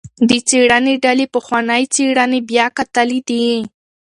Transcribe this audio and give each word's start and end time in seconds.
د 0.29 0.31
څیړنې 0.47 0.93
ډلې 1.03 1.25
پخوانۍ 1.35 1.83
څیړنې 1.93 2.39
بیا 2.49 2.65
کتلي 2.77 3.19
دي. 3.29 3.45